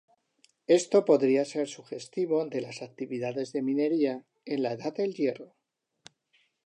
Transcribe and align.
Esto 0.65 1.05
podría 1.05 1.45
ser 1.45 1.67
sugestivo 1.67 2.45
de 2.47 2.61
las 2.61 2.81
actividades 2.81 3.51
de 3.53 3.61
minería 3.61 4.25
en 4.45 4.63
la 4.63 4.71
Edad 4.71 4.95
del 4.95 5.13
Hierro. 5.13 5.53